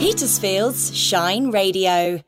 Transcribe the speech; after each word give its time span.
Petersfield's 0.00 0.96
Shine 0.96 1.50
Radio. 1.50 2.22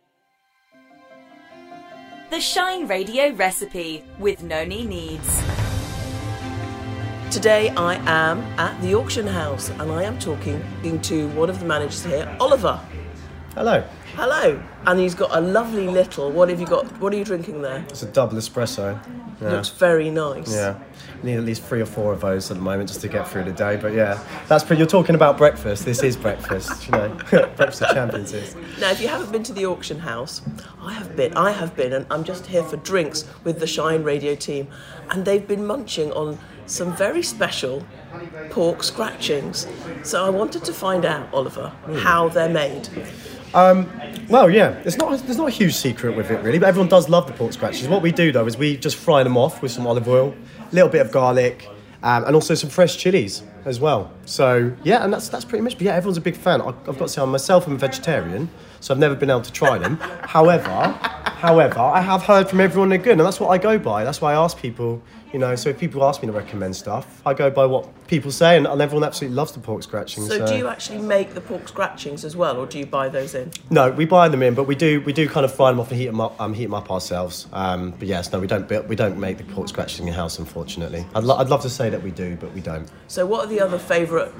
The 2.28 2.38
Shine 2.38 2.86
Radio 2.86 3.32
recipe 3.32 4.04
with 4.18 4.42
Noni 4.42 4.84
Needs. 4.84 5.42
Today 7.30 7.70
I 7.70 7.94
am 8.04 8.40
at 8.60 8.78
the 8.82 8.94
auction 8.94 9.26
house 9.26 9.70
and 9.70 9.90
I 9.90 10.02
am 10.02 10.18
talking 10.18 10.62
to 11.00 11.28
one 11.28 11.48
of 11.48 11.60
the 11.60 11.64
managers 11.64 12.04
here, 12.04 12.36
Oliver. 12.40 12.78
Hello. 13.54 13.84
Hello. 14.14 14.62
And 14.86 14.98
he's 14.98 15.14
got 15.14 15.36
a 15.36 15.40
lovely 15.40 15.86
little. 15.86 16.30
What 16.30 16.48
have 16.48 16.58
you 16.58 16.66
got? 16.66 16.86
What 17.00 17.12
are 17.12 17.16
you 17.18 17.24
drinking 17.24 17.60
there? 17.60 17.84
It's 17.90 18.02
a 18.02 18.06
double 18.06 18.38
espresso. 18.38 18.98
Yeah. 19.42 19.50
Looks 19.50 19.68
very 19.68 20.08
nice. 20.08 20.50
Yeah. 20.50 20.78
Need 21.22 21.36
at 21.36 21.44
least 21.44 21.62
three 21.62 21.82
or 21.82 21.86
four 21.86 22.14
of 22.14 22.22
those 22.22 22.50
at 22.50 22.56
the 22.56 22.62
moment 22.62 22.88
just 22.88 23.02
to 23.02 23.08
get 23.08 23.28
through 23.28 23.44
the 23.44 23.52
day. 23.52 23.76
But 23.76 23.92
yeah, 23.92 24.18
that's 24.48 24.64
pretty. 24.64 24.80
You're 24.80 24.88
talking 24.88 25.14
about 25.14 25.36
breakfast. 25.36 25.84
This 25.84 26.02
is 26.02 26.16
breakfast. 26.16 26.86
You 26.86 26.92
know, 26.92 27.08
breakfast 27.30 27.82
of 27.82 27.90
champions 27.90 28.32
is. 28.32 28.56
Now, 28.80 28.90
if 28.90 29.02
you 29.02 29.08
haven't 29.08 29.30
been 29.32 29.42
to 29.42 29.52
the 29.52 29.66
auction 29.66 29.98
house, 29.98 30.40
I 30.80 30.94
have 30.94 31.14
been. 31.14 31.36
I 31.36 31.50
have 31.50 31.76
been, 31.76 31.92
and 31.92 32.06
I'm 32.10 32.24
just 32.24 32.46
here 32.46 32.62
for 32.62 32.78
drinks 32.78 33.26
with 33.44 33.60
the 33.60 33.66
Shine 33.66 34.02
Radio 34.02 34.34
team, 34.34 34.68
and 35.10 35.26
they've 35.26 35.46
been 35.46 35.66
munching 35.66 36.10
on 36.12 36.38
some 36.64 36.96
very 36.96 37.22
special 37.22 37.84
pork 38.50 38.82
scratchings. 38.82 39.66
So 40.04 40.24
I 40.24 40.30
wanted 40.30 40.64
to 40.64 40.72
find 40.72 41.04
out, 41.04 41.32
Oliver, 41.34 41.68
hmm. 41.84 41.96
how 41.96 42.28
they're 42.28 42.48
made. 42.48 42.88
Um, 43.54 43.90
well, 44.28 44.48
yeah, 44.48 44.80
it's 44.84 44.96
not 44.96 45.18
there's 45.20 45.36
not 45.36 45.48
a 45.48 45.50
huge 45.50 45.74
secret 45.74 46.16
with 46.16 46.30
it 46.30 46.42
really, 46.42 46.58
but 46.58 46.68
everyone 46.68 46.88
does 46.88 47.08
love 47.08 47.26
the 47.26 47.32
pork 47.32 47.52
scratches. 47.52 47.86
What 47.88 48.02
we 48.02 48.12
do 48.12 48.32
though 48.32 48.46
is 48.46 48.56
we 48.56 48.76
just 48.76 48.96
fry 48.96 49.22
them 49.22 49.36
off 49.36 49.60
with 49.60 49.72
some 49.72 49.86
olive 49.86 50.08
oil, 50.08 50.34
a 50.70 50.74
little 50.74 50.88
bit 50.88 51.02
of 51.02 51.12
garlic, 51.12 51.68
um, 52.02 52.24
and 52.24 52.34
also 52.34 52.54
some 52.54 52.70
fresh 52.70 52.96
chilies 52.96 53.42
as 53.64 53.80
well. 53.80 54.10
So 54.24 54.72
yeah, 54.84 55.04
and 55.04 55.12
that's 55.12 55.28
that's 55.28 55.44
pretty 55.44 55.62
much. 55.62 55.74
But 55.74 55.82
yeah, 55.82 55.94
everyone's 55.94 56.18
a 56.18 56.20
big 56.22 56.36
fan. 56.36 56.60
I- 56.60 56.68
I've 56.68 56.84
got 56.86 56.98
to 56.98 57.08
say, 57.08 57.22
I'm 57.22 57.30
myself 57.30 57.66
I'm 57.66 57.74
a 57.74 57.78
vegetarian, 57.78 58.48
so 58.80 58.92
I've 58.94 59.00
never 59.00 59.14
been 59.14 59.30
able 59.30 59.42
to 59.42 59.52
try 59.52 59.78
them. 59.78 59.96
however, 60.22 60.68
however, 61.36 61.80
I 61.80 62.00
have 62.00 62.22
heard 62.22 62.48
from 62.48 62.60
everyone 62.60 62.88
they're 62.88 62.98
good, 62.98 63.12
and 63.12 63.20
that's 63.20 63.40
what 63.40 63.48
I 63.48 63.58
go 63.58 63.78
by. 63.78 64.04
That's 64.04 64.20
why 64.20 64.32
I 64.32 64.36
ask 64.42 64.56
people. 64.58 65.02
You 65.32 65.38
know, 65.38 65.56
so 65.56 65.70
if 65.70 65.78
people 65.78 66.04
ask 66.04 66.20
me 66.20 66.26
to 66.26 66.32
recommend 66.32 66.76
stuff, 66.76 67.22
I 67.24 67.32
go 67.32 67.48
by 67.50 67.64
what 67.64 67.88
people 68.06 68.30
say, 68.30 68.58
and, 68.58 68.66
and 68.66 68.82
everyone 68.82 69.02
absolutely 69.02 69.34
loves 69.34 69.52
the 69.52 69.60
pork 69.60 69.82
scratchings. 69.82 70.28
So, 70.28 70.46
do 70.46 70.54
you 70.58 70.68
actually 70.68 70.98
make 71.00 71.32
the 71.32 71.40
pork 71.40 71.66
scratchings 71.68 72.26
as 72.26 72.36
well, 72.36 72.58
or 72.58 72.66
do 72.66 72.78
you 72.78 72.84
buy 72.84 73.08
those 73.08 73.34
in? 73.34 73.50
No, 73.70 73.90
we 73.90 74.04
buy 74.04 74.28
them 74.28 74.42
in, 74.42 74.52
but 74.52 74.64
we 74.64 74.74
do 74.74 75.00
we 75.00 75.14
do 75.14 75.26
kind 75.26 75.46
of 75.46 75.54
fry 75.54 75.70
them 75.70 75.80
off 75.80 75.90
and 75.90 75.98
heat 75.98 76.04
them 76.08 76.20
up, 76.20 76.38
um, 76.38 76.52
heat 76.52 76.64
them 76.66 76.74
up 76.74 76.90
ourselves. 76.90 77.46
Um, 77.54 77.92
but 77.98 78.08
yes, 78.08 78.30
no, 78.30 78.40
we 78.40 78.46
don't 78.46 78.68
we 78.88 78.94
don't 78.94 79.16
make 79.18 79.38
the 79.38 79.44
pork 79.44 79.68
scratchings 79.68 80.06
in 80.06 80.12
house, 80.12 80.38
unfortunately. 80.38 81.06
I'd, 81.14 81.24
lo- 81.24 81.36
I'd 81.38 81.48
love 81.48 81.62
to 81.62 81.70
say 81.70 81.88
that 81.88 82.02
we 82.02 82.10
do, 82.10 82.36
but 82.36 82.52
we 82.52 82.60
don't. 82.60 82.86
So, 83.08 83.24
what 83.24 83.42
are 83.46 83.48
the 83.48 83.51
other 83.60 83.78
favourite 83.78 84.32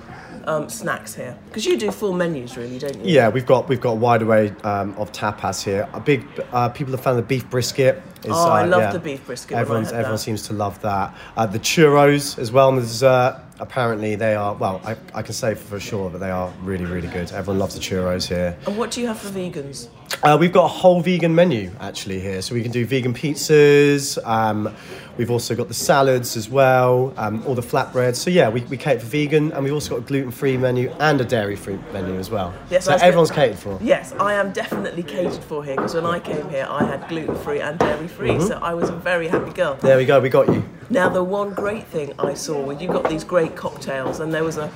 um, 0.44 0.68
snacks 0.68 1.14
here? 1.14 1.36
Because 1.46 1.64
you 1.66 1.78
do 1.78 1.90
full 1.90 2.12
menus, 2.12 2.56
really, 2.56 2.78
don't 2.78 2.96
you? 3.04 3.14
Yeah, 3.14 3.28
we've 3.28 3.46
got 3.46 3.68
we've 3.68 3.80
got 3.80 3.92
a 3.92 3.96
wide 3.96 4.22
array 4.22 4.50
um, 4.64 4.94
of 4.96 5.12
tapas 5.12 5.62
here. 5.62 5.88
A 5.92 6.00
big 6.00 6.26
uh, 6.52 6.68
people 6.70 6.92
have 6.92 7.00
found 7.02 7.18
the 7.18 7.22
beef 7.22 7.48
brisket. 7.50 8.02
Is, 8.24 8.30
Oh, 8.30 8.50
I 8.50 8.62
uh, 8.62 8.66
love 8.68 8.82
yeah. 8.82 8.92
the 8.92 8.98
beef 9.00 9.26
brisket 9.26 9.52
when 9.52 9.60
Everyone's 9.60 9.88
everyone 9.92 10.12
that. 10.12 10.18
seems 10.18 10.42
to 10.48 10.52
love 10.52 10.80
that. 10.82 11.14
Uh, 11.36 11.46
the 11.46 11.58
churros 11.58 12.38
as 12.38 12.52
well, 12.52 12.68
and 12.68 12.78
the 12.78 12.82
dessert. 12.82 13.40
Apparently, 13.60 14.16
they 14.16 14.34
are 14.34 14.54
well. 14.54 14.80
I, 14.84 14.96
I 15.14 15.22
can 15.22 15.34
say 15.34 15.54
for 15.54 15.78
sure 15.78 16.10
that 16.10 16.18
they 16.18 16.30
are 16.30 16.52
really 16.62 16.84
really 16.84 17.06
good. 17.08 17.30
Everyone 17.32 17.60
loves 17.60 17.74
the 17.74 17.80
churros 17.80 18.26
here. 18.26 18.56
And 18.66 18.76
what 18.76 18.90
do 18.90 19.00
you 19.00 19.06
have 19.06 19.18
for 19.20 19.28
vegans? 19.28 19.88
Uh, 20.24 20.36
we've 20.38 20.52
got 20.52 20.66
a 20.66 20.68
whole 20.68 21.00
vegan 21.00 21.34
menu 21.34 21.68
actually 21.80 22.20
here, 22.20 22.40
so 22.42 22.54
we 22.54 22.62
can 22.62 22.70
do 22.70 22.86
vegan 22.86 23.12
pizzas. 23.12 24.24
Um, 24.24 24.72
we've 25.16 25.32
also 25.32 25.56
got 25.56 25.66
the 25.66 25.74
salads 25.74 26.36
as 26.36 26.48
well, 26.48 27.12
um, 27.16 27.44
all 27.44 27.56
the 27.56 27.62
flatbreads. 27.62 28.14
So 28.16 28.30
yeah, 28.30 28.48
we, 28.48 28.60
we 28.62 28.76
cater 28.76 29.00
for 29.00 29.06
vegan, 29.06 29.50
and 29.50 29.64
we've 29.64 29.72
also 29.72 29.90
got 29.96 30.04
a 30.04 30.06
gluten-free 30.06 30.58
menu 30.58 30.90
and 31.00 31.20
a 31.20 31.24
dairy-free 31.24 31.76
menu 31.92 32.14
as 32.20 32.30
well. 32.30 32.54
Yes, 32.70 32.84
so 32.84 32.92
everyone's 32.92 33.32
catered 33.32 33.58
for. 33.58 33.80
Yes, 33.82 34.12
I 34.12 34.34
am 34.34 34.52
definitely 34.52 35.02
catered 35.02 35.42
for 35.42 35.64
here 35.64 35.74
because 35.74 35.94
when 35.94 36.06
I 36.06 36.20
came 36.20 36.48
here, 36.50 36.68
I 36.70 36.84
had 36.84 37.08
gluten 37.08 37.34
free 37.34 37.60
and 37.60 37.76
dairy 37.80 38.06
free, 38.06 38.30
Mm-hmm. 38.30 38.46
so 38.46 38.60
I 38.62 38.74
was 38.74 38.90
a 38.90 38.96
very 38.96 39.26
happy 39.26 39.50
girl. 39.52 39.74
There 39.74 39.96
we 39.96 40.04
go. 40.04 40.20
We 40.20 40.28
got 40.28 40.46
you. 40.46 40.62
Now, 40.88 41.08
the 41.08 41.24
one 41.24 41.52
great 41.54 41.86
thing 41.88 42.12
I 42.20 42.34
saw 42.34 42.62
was 42.62 42.80
you 42.80 42.86
got 42.86 43.08
these 43.08 43.24
great 43.24 43.56
cocktails, 43.56 44.20
and 44.20 44.32
there 44.32 44.44
was 44.44 44.56
a 44.56 44.70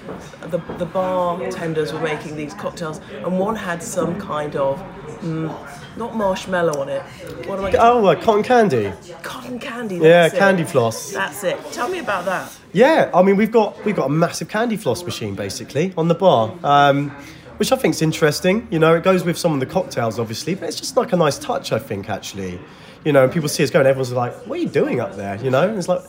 the, 0.49 0.59
the 0.79 0.87
bartenders 0.87 1.93
were 1.93 2.01
making 2.01 2.35
these 2.37 2.53
cocktails, 2.55 3.01
and 3.13 3.39
one 3.39 3.55
had 3.55 3.81
some 3.81 4.19
kind 4.21 4.57
of 4.57 4.83
mm, 5.07 5.97
not 5.97 6.15
marshmallow 6.15 6.81
on 6.81 6.89
it. 6.89 7.03
What 7.47 7.59
am 7.59 7.65
I? 7.65 7.73
Oh, 7.79 8.07
uh, 8.07 8.21
cotton 8.21 8.43
candy. 8.43 8.93
Cotton 9.23 9.59
candy. 9.59 9.97
Yeah, 9.97 10.27
it. 10.27 10.35
candy 10.35 10.65
floss. 10.65 11.13
That's 11.13 11.43
it. 11.45 11.59
Tell 11.73 11.89
me 11.89 11.99
about 11.99 12.25
that. 12.27 12.57
Yeah, 12.73 13.11
I 13.15 13.23
mean 13.23 13.37
we've 13.37 13.51
got 13.51 13.83
we've 13.85 13.97
got 13.97 14.07
a 14.07 14.13
massive 14.13 14.49
candy 14.49 14.77
floss 14.77 15.03
machine 15.05 15.35
basically 15.35 15.95
on 15.97 16.09
the 16.09 16.15
bar, 16.15 16.55
um, 16.63 17.11
which 17.57 17.73
I 17.73 17.77
think 17.77 17.95
is 17.95 18.03
interesting. 18.03 18.69
You 18.71 18.79
know, 18.79 18.95
it 18.95 19.03
goes 19.03 19.25
with 19.25 19.39
some 19.39 19.55
of 19.55 19.61
the 19.61 19.67
cocktails 19.67 20.19
obviously, 20.19 20.55
but 20.55 20.69
it's 20.69 20.79
just 20.79 20.97
like 20.97 21.13
a 21.13 21.17
nice 21.17 21.39
touch. 21.39 21.73
I 21.73 21.79
think 21.79 22.11
actually, 22.11 22.61
you 23.05 23.13
know, 23.13 23.25
and 23.25 23.33
people 23.33 23.49
see 23.49 23.63
us 23.63 23.71
going, 23.71 23.87
everyone's 23.87 24.13
like, 24.13 24.35
"What 24.47 24.59
are 24.59 24.63
you 24.63 24.69
doing 24.69 25.01
up 25.01 25.17
there?" 25.17 25.37
You 25.43 25.51
know, 25.51 25.69
and 25.69 25.79
it's 25.79 25.89
like. 25.89 26.03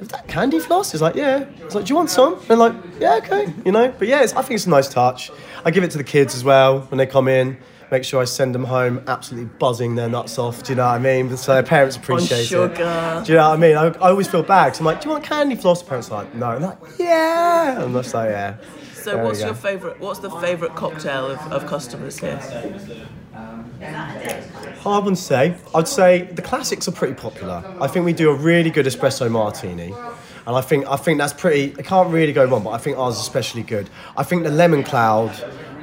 Is 0.00 0.08
that 0.08 0.26
candy 0.28 0.58
floss? 0.58 0.94
It's 0.94 1.02
like, 1.02 1.14
yeah. 1.14 1.44
It's 1.58 1.74
like, 1.74 1.84
do 1.84 1.90
you 1.90 1.94
want 1.94 2.08
some? 2.08 2.32
And 2.32 2.42
they're 2.48 2.56
like, 2.56 2.72
yeah, 2.98 3.20
okay. 3.22 3.52
You 3.66 3.72
know, 3.72 3.92
but 3.98 4.08
yeah, 4.08 4.22
it's, 4.22 4.32
I 4.32 4.40
think 4.40 4.52
it's 4.52 4.64
a 4.64 4.70
nice 4.70 4.88
touch. 4.88 5.30
I 5.62 5.70
give 5.70 5.84
it 5.84 5.90
to 5.90 5.98
the 5.98 6.04
kids 6.04 6.34
as 6.34 6.42
well 6.42 6.80
when 6.80 6.96
they 6.96 7.04
come 7.04 7.28
in. 7.28 7.58
Make 7.90 8.04
sure 8.04 8.22
I 8.22 8.24
send 8.24 8.54
them 8.54 8.64
home 8.64 9.02
absolutely 9.08 9.50
buzzing 9.58 9.96
their 9.96 10.08
nuts 10.08 10.38
off. 10.38 10.62
Do 10.62 10.72
you 10.72 10.76
know 10.76 10.86
what 10.86 10.94
I 10.94 10.98
mean? 11.00 11.36
So 11.36 11.54
their 11.54 11.62
parents 11.64 11.96
appreciate 11.96 12.44
sugar. 12.44 12.66
it. 12.72 13.24
Do 13.26 13.32
you 13.32 13.38
know 13.38 13.48
what 13.48 13.54
I 13.54 13.56
mean? 13.56 13.76
I, 13.76 13.86
I 13.86 14.10
always 14.10 14.28
feel 14.28 14.44
bad 14.44 14.68
'cause 14.70 14.80
I'm 14.80 14.86
like, 14.86 15.00
do 15.00 15.08
you 15.08 15.12
want 15.12 15.24
candy 15.24 15.56
floss? 15.56 15.82
The 15.82 15.88
parents 15.88 16.10
are 16.10 16.22
like, 16.22 16.34
no. 16.34 16.46
I'm 16.46 16.62
like, 16.62 16.78
yeah. 16.98 17.80
I'm 17.82 17.92
just 17.92 18.14
like, 18.14 18.30
yeah. 18.30 18.56
So, 18.94 19.14
There 19.16 19.24
what's 19.24 19.40
your 19.40 19.54
favourite? 19.54 19.98
What's 19.98 20.20
the 20.20 20.30
favourite 20.30 20.76
cocktail 20.76 21.26
of, 21.32 21.38
of 21.52 21.66
customers 21.66 22.18
here? 22.18 22.38
Hard 24.80 25.04
one 25.04 25.14
to 25.14 25.20
say. 25.20 25.56
I'd 25.74 25.88
say 25.88 26.22
the 26.22 26.42
classics 26.42 26.86
are 26.86 26.92
pretty 26.92 27.14
popular. 27.14 27.64
I 27.80 27.86
think 27.86 28.04
we 28.04 28.12
do 28.12 28.30
a 28.30 28.34
really 28.34 28.70
good 28.70 28.86
espresso 28.86 29.30
martini. 29.30 29.94
And 30.46 30.56
I 30.56 30.60
think 30.60 30.86
I 30.86 30.96
think 30.96 31.18
that's 31.18 31.32
pretty 31.32 31.74
it 31.78 31.84
can't 31.84 32.10
really 32.12 32.32
go 32.32 32.44
wrong, 32.44 32.64
but 32.64 32.70
I 32.70 32.78
think 32.78 32.98
ours 32.98 33.16
is 33.16 33.20
especially 33.22 33.62
good. 33.62 33.90
I 34.16 34.22
think 34.22 34.42
the 34.44 34.50
lemon 34.50 34.82
cloud 34.82 35.32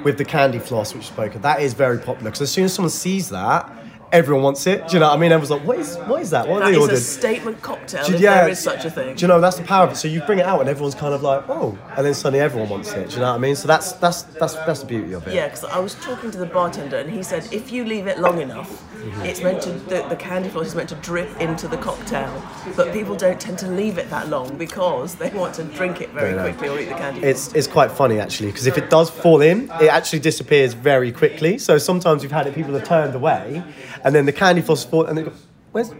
with 0.08 0.18
the 0.18 0.24
candy 0.24 0.58
floss 0.58 0.94
which 0.96 1.08
spoke 1.08 1.36
of, 1.36 1.42
that 1.42 1.62
is 1.62 1.74
very 1.74 1.98
popular 1.98 2.32
because 2.32 2.42
as 2.42 2.50
soon 2.50 2.64
as 2.64 2.74
someone 2.74 2.90
sees 2.90 3.28
that, 3.28 3.70
everyone 4.12 4.44
wants 4.44 4.66
it. 4.68 4.88
Do 4.88 4.94
you 4.94 5.00
know 5.00 5.08
what 5.10 5.18
I 5.18 5.20
mean? 5.20 5.32
Everyone's 5.32 5.52
like, 5.52 5.66
what 5.68 5.80
is 5.80 5.96
what 6.08 6.22
is 6.22 6.30
that? 6.32 6.48
What 6.48 6.60
That 6.60 6.66
have 6.66 6.72
they 6.74 6.78
is 6.78 6.82
ordered? 6.82 6.94
a 6.96 6.98
statement 6.98 7.62
cocktail, 7.62 8.06
Do 8.06 8.14
if 8.16 8.22
there 8.22 8.50
is 8.50 8.60
such 8.60 8.86
a 8.86 8.90
thing. 8.90 9.16
Do 9.16 9.22
you 9.22 9.28
know 9.28 9.42
that's 9.42 9.58
the 9.58 9.64
power 9.64 9.86
of 9.86 9.94
it? 9.94 9.96
So 9.96 10.08
you 10.08 10.22
bring 10.22 10.40
it 10.40 10.46
out 10.46 10.60
and 10.62 10.70
everyone's 10.70 10.96
kind 10.96 11.14
of 11.14 11.22
like, 11.24 11.44
oh, 11.50 11.78
and 11.96 12.06
then 12.06 12.14
suddenly 12.14 12.40
everyone 12.40 12.70
wants 12.70 12.92
it. 12.94 13.10
Do 13.10 13.16
you 13.16 13.22
know 13.22 13.30
what 13.32 13.36
I 13.36 13.40
mean? 13.40 13.56
So 13.56 13.68
that's 13.68 13.94
that's 13.94 14.24
that's 14.24 14.54
that's 14.56 14.80
the 14.82 14.86
beauty 14.86 15.14
of 15.14 15.28
it. 15.28 15.34
Yeah, 15.34 15.48
because 15.48 15.66
I 15.66 15.80
was 15.80 15.96
talking 15.96 16.32
to 16.32 16.38
the 16.38 16.46
bartender 16.46 16.98
and 16.98 17.10
he 17.10 17.24
said 17.24 17.48
if 17.52 17.72
you 17.72 17.86
leave 17.86 18.08
it 18.08 18.20
long 18.20 18.42
enough, 18.42 18.84
Mm-hmm. 18.98 19.26
it's 19.26 19.42
meant 19.44 19.62
to 19.62 19.72
the, 19.72 20.06
the 20.10 20.16
candy 20.16 20.50
floss 20.50 20.66
is 20.68 20.76
meant 20.76 20.90
to 20.90 20.96
drip 20.96 21.30
into 21.40 21.68
the 21.68 21.78
cocktail, 21.78 22.44
but 22.76 22.92
people 22.92 23.16
don't 23.16 23.40
tend 23.40 23.58
to 23.60 23.68
leave 23.68 24.00
it 24.00 24.10
that 24.10 24.28
long 24.28 24.58
because 24.58 25.14
they 25.16 25.30
want 25.30 25.54
to 25.54 25.64
drink 25.66 26.02
it 26.02 26.10
very 26.10 26.34
Very 26.34 26.52
quickly 26.54 26.68
or 26.70 26.80
eat 26.82 26.86
the 26.90 26.96
candy. 26.96 27.22
It's, 27.22 27.54
it's 27.54 27.68
quite 27.68 27.92
funny 27.92 28.20
actually 28.20 28.48
because 28.48 28.66
if 28.66 28.76
it 28.76 28.90
does 28.90 29.12
fall 29.12 29.42
in, 29.42 29.70
it 29.80 29.90
actually 29.90 30.20
disappears 30.20 30.74
very 30.74 31.12
quickly. 31.12 31.60
So 31.60 31.78
sometimes 31.78 32.24
we've 32.24 32.32
had 32.32 32.48
it, 32.48 32.56
people 32.56 32.74
have 32.74 32.86
turned 32.86 33.14
away, 33.14 33.64
and 34.04 34.14
then 34.16 34.26
the 34.26 34.34
candy 34.34 34.62
floss 34.62 34.84
fall, 34.84 35.06
and 35.06 35.18
they 35.18 35.24
go, 35.24 35.34
"Where's, 35.72 35.92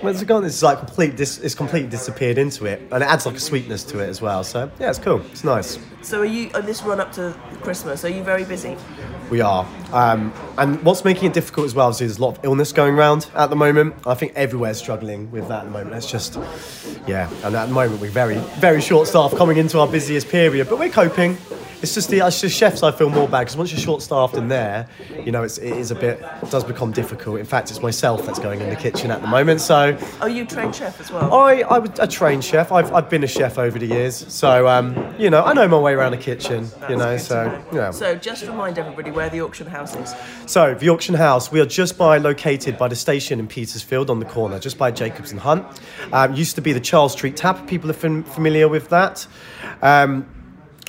where's 0.00 0.22
it 0.22 0.26
gone?" 0.26 0.44
It's 0.44 0.62
like 0.62 0.78
complete, 0.78 1.16
dis, 1.16 1.38
it's 1.38 1.54
completely 1.54 1.88
disappeared 1.90 2.38
into 2.38 2.66
it, 2.66 2.80
and 2.92 3.02
it 3.02 3.06
adds 3.06 3.26
like 3.26 3.36
a 3.36 3.40
sweetness 3.40 3.84
to 3.84 4.00
it 4.00 4.08
as 4.08 4.20
well. 4.20 4.44
So 4.44 4.70
yeah, 4.78 4.90
it's 4.90 4.98
cool. 4.98 5.20
It's 5.32 5.44
nice. 5.44 5.78
so 6.02 6.20
are 6.20 6.24
you 6.24 6.50
on 6.54 6.66
this 6.66 6.82
run 6.82 7.00
up 7.00 7.12
to 7.12 7.34
Christmas? 7.62 8.04
Are 8.04 8.08
you 8.08 8.22
very 8.22 8.44
busy? 8.44 8.76
We 9.30 9.40
are, 9.40 9.66
um, 9.92 10.32
and 10.56 10.80
what's 10.84 11.04
making 11.04 11.30
it 11.30 11.34
difficult 11.34 11.66
as 11.66 11.74
well 11.74 11.88
is 11.88 11.98
there's 11.98 12.18
a 12.18 12.22
lot 12.22 12.38
of 12.38 12.44
illness 12.44 12.70
going 12.72 12.94
around 12.94 13.28
at 13.34 13.50
the 13.50 13.56
moment. 13.56 13.96
I 14.06 14.14
think 14.14 14.32
everywhere's 14.36 14.78
struggling 14.78 15.30
with 15.32 15.48
that 15.48 15.60
at 15.60 15.64
the 15.64 15.70
moment. 15.72 15.96
It's 15.96 16.08
just, 16.08 16.38
yeah, 17.08 17.28
and 17.42 17.56
at 17.56 17.66
the 17.66 17.74
moment 17.74 18.00
we're 18.00 18.10
very, 18.10 18.36
very 18.60 18.80
short 18.80 19.08
staff 19.08 19.34
coming 19.34 19.56
into 19.56 19.80
our 19.80 19.88
busiest 19.88 20.28
period, 20.28 20.68
but 20.68 20.78
we're 20.78 20.90
coping. 20.90 21.36
It's 21.86 21.94
just 21.94 22.10
the 22.10 22.18
it's 22.18 22.40
just 22.40 22.56
chefs 22.56 22.82
I 22.82 22.90
feel 22.90 23.10
more 23.10 23.28
bad 23.28 23.42
because 23.42 23.56
once 23.56 23.70
you're 23.70 23.78
short 23.78 24.02
staffed 24.02 24.34
in 24.34 24.48
there, 24.48 24.88
you 25.24 25.30
know, 25.30 25.44
it's, 25.44 25.56
it 25.58 25.72
is 25.72 25.92
a 25.92 25.94
bit, 25.94 26.20
it 26.42 26.50
does 26.50 26.64
become 26.64 26.90
difficult. 26.90 27.38
In 27.38 27.46
fact, 27.46 27.70
it's 27.70 27.80
myself 27.80 28.26
that's 28.26 28.40
going 28.40 28.60
in 28.60 28.70
the 28.70 28.74
kitchen 28.74 29.12
at 29.12 29.20
the 29.20 29.28
moment. 29.28 29.60
So 29.60 29.96
Are 30.20 30.28
you 30.28 30.44
trained 30.44 30.74
chef 30.74 31.00
as 31.00 31.12
well? 31.12 31.32
I, 31.32 31.60
I 31.60 31.78
was 31.78 31.96
a 32.00 32.08
trained 32.08 32.42
chef. 32.42 32.72
I've, 32.72 32.92
I've 32.92 33.08
been 33.08 33.22
a 33.22 33.28
chef 33.28 33.56
over 33.56 33.78
the 33.78 33.86
years. 33.86 34.16
So, 34.34 34.66
um, 34.66 35.14
you 35.16 35.30
know, 35.30 35.44
I 35.44 35.52
know 35.52 35.68
my 35.68 35.78
way 35.78 35.92
around 35.92 36.12
a 36.12 36.16
kitchen, 36.16 36.68
you 36.90 36.96
know, 36.96 37.16
so, 37.18 37.56
yeah. 37.72 37.92
So 37.92 38.16
just 38.16 38.44
remind 38.44 38.80
everybody 38.80 39.12
where 39.12 39.30
the 39.30 39.42
auction 39.42 39.68
house 39.68 39.94
is. 39.94 40.12
So, 40.50 40.74
the 40.74 40.88
auction 40.88 41.14
house, 41.14 41.52
we 41.52 41.60
are 41.60 41.66
just 41.66 41.96
by 41.96 42.18
located 42.18 42.78
by 42.78 42.88
the 42.88 42.96
station 42.96 43.38
in 43.38 43.46
Petersfield 43.46 44.10
on 44.10 44.18
the 44.18 44.26
corner, 44.26 44.58
just 44.58 44.76
by 44.76 44.90
Jacobs 44.90 45.30
and 45.30 45.38
Hunt. 45.38 45.64
Um, 46.12 46.34
used 46.34 46.56
to 46.56 46.62
be 46.62 46.72
the 46.72 46.80
Charles 46.80 47.12
Street 47.12 47.36
Tap. 47.36 47.68
People 47.68 47.88
are 47.90 47.94
fam- 47.94 48.24
familiar 48.24 48.68
with 48.68 48.88
that. 48.88 49.24
Um, 49.82 50.26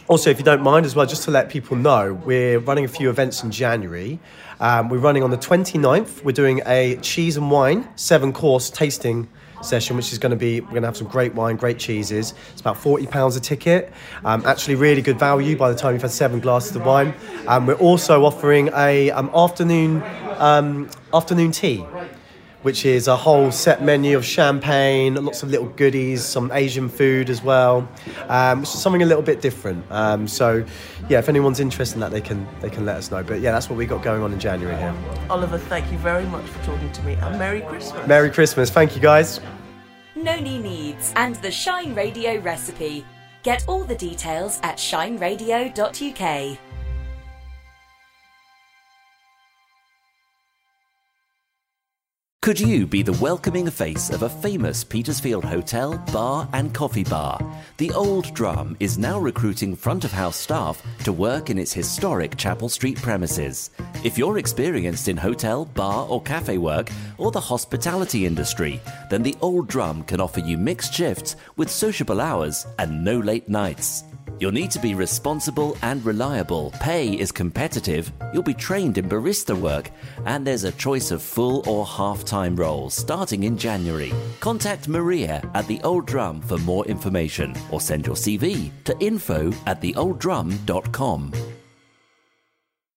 also, 0.07 0.29
if 0.29 0.37
you 0.37 0.45
don't 0.45 0.61
mind 0.61 0.85
as 0.85 0.95
well, 0.95 1.05
just 1.05 1.23
to 1.23 1.31
let 1.31 1.49
people 1.49 1.75
know, 1.75 2.13
we're 2.13 2.59
running 2.59 2.85
a 2.85 2.87
few 2.87 3.09
events 3.09 3.43
in 3.43 3.51
January. 3.51 4.19
Um, 4.59 4.89
we're 4.89 4.99
running 4.99 5.21
on 5.21 5.31
the 5.31 5.37
29th. 5.37 6.23
We're 6.23 6.31
doing 6.31 6.61
a 6.65 6.95
cheese 6.97 7.35
and 7.35 7.51
wine 7.51 7.87
seven 7.97 8.31
course 8.31 8.69
tasting 8.69 9.27
session, 9.61 9.97
which 9.97 10.13
is 10.13 10.19
going 10.19 10.29
to 10.29 10.37
be 10.37 10.61
we're 10.61 10.69
going 10.69 10.83
to 10.83 10.87
have 10.87 10.97
some 10.97 11.07
great 11.07 11.35
wine, 11.35 11.57
great 11.57 11.77
cheeses. 11.77 12.33
It's 12.51 12.61
about 12.61 12.77
forty 12.77 13.05
pounds 13.05 13.35
a 13.35 13.39
ticket. 13.39 13.91
Um, 14.23 14.45
actually, 14.45 14.75
really 14.75 15.01
good 15.01 15.19
value 15.19 15.57
by 15.57 15.71
the 15.71 15.77
time 15.77 15.93
you've 15.93 16.01
had 16.01 16.11
seven 16.11 16.39
glasses 16.39 16.75
of 16.75 16.85
wine. 16.85 17.13
Um, 17.47 17.65
we're 17.65 17.73
also 17.73 18.23
offering 18.23 18.69
a 18.75 19.11
um, 19.11 19.29
afternoon 19.35 20.03
um, 20.37 20.89
afternoon 21.13 21.51
tea 21.51 21.83
which 22.67 22.85
is 22.85 23.07
a 23.07 23.15
whole 23.15 23.49
set 23.49 23.81
menu 23.81 24.17
of 24.17 24.25
champagne, 24.25 25.15
lots 25.23 25.41
of 25.41 25.49
little 25.49 25.69
goodies, 25.77 26.21
some 26.21 26.51
Asian 26.51 26.89
food 26.89 27.29
as 27.29 27.41
well, 27.41 27.87
um, 28.27 28.59
which 28.59 28.67
is 28.67 28.81
something 28.81 29.01
a 29.01 29.05
little 29.05 29.23
bit 29.23 29.39
different. 29.39 29.89
Um, 29.89 30.27
so, 30.27 30.65
yeah, 31.07 31.19
if 31.19 31.29
anyone's 31.29 31.61
interested 31.61 31.95
in 31.95 32.01
that, 32.01 32.11
they 32.11 32.19
can 32.19 32.45
they 32.59 32.69
can 32.69 32.85
let 32.85 32.97
us 32.97 33.09
know. 33.09 33.23
But 33.23 33.39
yeah, 33.39 33.53
that's 33.53 33.69
what 33.69 33.77
we 33.77 33.85
got 33.85 34.03
going 34.03 34.21
on 34.21 34.33
in 34.33 34.39
January 34.41 34.75
here. 34.75 34.93
Oliver, 35.29 35.57
thank 35.57 35.89
you 35.93 35.97
very 35.99 36.25
much 36.25 36.45
for 36.45 36.61
talking 36.65 36.91
to 36.91 37.03
me, 37.03 37.13
and 37.13 37.39
Merry 37.39 37.61
Christmas. 37.61 38.05
Merry 38.05 38.29
Christmas! 38.29 38.69
Thank 38.69 38.95
you, 38.95 39.01
guys. 39.01 39.39
Noni 40.13 40.59
Needs 40.59 41.13
and 41.15 41.35
the 41.37 41.51
Shine 41.51 41.95
Radio 41.95 42.37
recipe. 42.41 43.05
Get 43.43 43.63
all 43.69 43.85
the 43.85 43.95
details 43.95 44.59
at 44.61 44.75
shineradio.uk. 44.75 46.66
Could 52.47 52.61
you 52.61 52.87
be 52.87 53.01
the 53.01 53.19
welcoming 53.21 53.69
face 53.69 54.09
of 54.09 54.23
a 54.23 54.29
famous 54.29 54.81
Petersfield 54.81 55.43
hotel, 55.43 55.97
bar, 56.13 56.47
and 56.53 56.73
coffee 56.73 57.03
bar? 57.03 57.41
The 57.75 57.91
Old 57.91 58.33
Drum 58.33 58.77
is 58.79 58.97
now 58.97 59.19
recruiting 59.19 59.75
front 59.75 60.05
of 60.05 60.13
house 60.13 60.37
staff 60.37 60.81
to 61.03 61.11
work 61.11 61.49
in 61.49 61.59
its 61.59 61.73
historic 61.73 62.37
Chapel 62.37 62.69
Street 62.69 63.01
premises. 63.01 63.71
If 64.05 64.17
you're 64.17 64.37
experienced 64.37 65.09
in 65.09 65.17
hotel, 65.17 65.65
bar, 65.65 66.07
or 66.07 66.21
cafe 66.21 66.57
work, 66.57 66.89
or 67.17 67.31
the 67.31 67.41
hospitality 67.41 68.25
industry, 68.25 68.79
then 69.09 69.23
the 69.23 69.35
Old 69.41 69.67
Drum 69.67 70.03
can 70.03 70.21
offer 70.21 70.39
you 70.39 70.57
mixed 70.57 70.93
shifts 70.93 71.35
with 71.57 71.69
sociable 71.69 72.21
hours 72.21 72.65
and 72.79 73.03
no 73.03 73.19
late 73.19 73.49
nights. 73.49 74.05
You'll 74.39 74.51
need 74.51 74.71
to 74.71 74.79
be 74.79 74.93
responsible 74.93 75.77
and 75.81 76.05
reliable. 76.05 76.71
Pay 76.79 77.13
is 77.13 77.31
competitive. 77.31 78.11
You'll 78.33 78.43
be 78.43 78.53
trained 78.53 78.97
in 78.97 79.09
barista 79.09 79.59
work, 79.59 79.89
and 80.25 80.45
there's 80.45 80.63
a 80.63 80.71
choice 80.71 81.11
of 81.11 81.21
full 81.21 81.67
or 81.67 81.85
half 81.85 82.23
time 82.23 82.55
roles 82.55 82.93
starting 82.93 83.43
in 83.43 83.57
January. 83.57 84.13
Contact 84.39 84.87
Maria 84.87 85.41
at 85.53 85.67
The 85.67 85.81
Old 85.83 86.05
Drum 86.05 86.41
for 86.41 86.57
more 86.59 86.85
information 86.85 87.55
or 87.71 87.81
send 87.81 88.05
your 88.05 88.15
CV 88.15 88.71
to 88.83 88.97
info 88.99 89.51
at 89.65 89.81
theolddrum.com. 89.81 91.56